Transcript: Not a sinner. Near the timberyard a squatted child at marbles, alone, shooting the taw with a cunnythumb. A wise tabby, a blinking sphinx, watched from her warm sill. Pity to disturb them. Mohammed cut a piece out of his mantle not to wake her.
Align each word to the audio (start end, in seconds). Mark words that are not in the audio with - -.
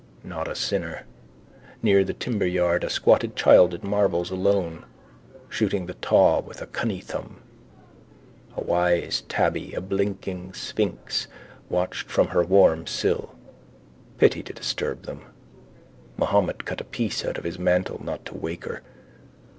Not 0.23 0.47
a 0.47 0.55
sinner. 0.55 1.05
Near 1.83 2.03
the 2.03 2.15
timberyard 2.15 2.83
a 2.83 2.89
squatted 2.89 3.35
child 3.35 3.75
at 3.75 3.83
marbles, 3.83 4.31
alone, 4.31 4.83
shooting 5.47 5.85
the 5.85 5.93
taw 5.93 6.41
with 6.41 6.59
a 6.59 6.65
cunnythumb. 6.65 7.35
A 8.57 8.63
wise 8.63 9.21
tabby, 9.29 9.73
a 9.75 9.79
blinking 9.81 10.53
sphinx, 10.55 11.27
watched 11.69 12.09
from 12.09 12.29
her 12.29 12.43
warm 12.43 12.87
sill. 12.87 13.35
Pity 14.17 14.41
to 14.41 14.53
disturb 14.53 15.03
them. 15.03 15.21
Mohammed 16.17 16.65
cut 16.65 16.81
a 16.81 16.85
piece 16.85 17.23
out 17.23 17.37
of 17.37 17.43
his 17.43 17.59
mantle 17.59 18.03
not 18.03 18.25
to 18.25 18.35
wake 18.35 18.65
her. 18.65 18.81